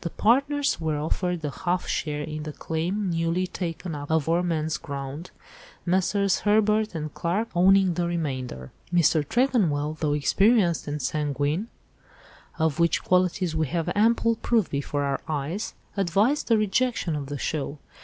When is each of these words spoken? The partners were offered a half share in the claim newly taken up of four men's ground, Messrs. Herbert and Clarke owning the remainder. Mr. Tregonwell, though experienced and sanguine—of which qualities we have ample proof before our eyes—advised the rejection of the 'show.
The 0.00 0.08
partners 0.08 0.80
were 0.80 0.96
offered 0.98 1.44
a 1.44 1.50
half 1.50 1.86
share 1.86 2.22
in 2.22 2.44
the 2.44 2.54
claim 2.54 3.10
newly 3.10 3.46
taken 3.46 3.94
up 3.94 4.10
of 4.10 4.24
four 4.24 4.42
men's 4.42 4.78
ground, 4.78 5.30
Messrs. 5.84 6.38
Herbert 6.38 6.94
and 6.94 7.12
Clarke 7.12 7.50
owning 7.54 7.92
the 7.92 8.06
remainder. 8.06 8.72
Mr. 8.90 9.22
Tregonwell, 9.22 9.98
though 10.00 10.14
experienced 10.14 10.88
and 10.88 11.02
sanguine—of 11.02 12.78
which 12.78 13.04
qualities 13.04 13.54
we 13.54 13.66
have 13.66 13.90
ample 13.94 14.36
proof 14.36 14.70
before 14.70 15.02
our 15.04 15.20
eyes—advised 15.28 16.48
the 16.48 16.56
rejection 16.56 17.14
of 17.14 17.26
the 17.26 17.36
'show. 17.36 17.78